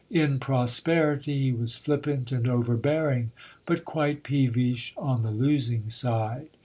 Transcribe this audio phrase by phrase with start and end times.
[0.09, 3.31] In prosperity he was flippant and overbearing,
[3.67, 6.47] but quite peevish on the losing side.